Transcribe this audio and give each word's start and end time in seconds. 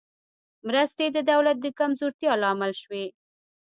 مرستې 0.67 1.05
د 1.11 1.17
دولت 1.31 1.57
د 1.61 1.67
کمزورتیا 1.79 2.31
لامل 2.43 2.71
شوې. 2.81 3.05